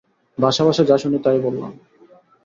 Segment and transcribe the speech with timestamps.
[0.37, 1.71] ভাসা-ভাসা যা শুনি তাই বললাম।